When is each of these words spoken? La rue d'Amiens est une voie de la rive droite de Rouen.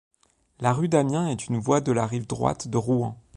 La 0.59 0.73
rue 0.73 0.87
d'Amiens 0.89 1.29
est 1.29 1.45
une 1.45 1.59
voie 1.59 1.79
de 1.79 1.91
la 1.91 2.07
rive 2.07 2.25
droite 2.25 2.67
de 2.67 2.77
Rouen. 2.79 3.21